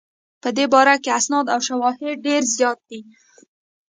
په 0.41 0.49
دې 0.57 0.65
باره 0.73 0.95
کې 1.03 1.09
اسناد 1.19 1.45
او 1.53 1.59
شواهد 1.67 2.15
ډېر 2.25 2.41
زیات 2.55 2.79
دي. 2.89 3.01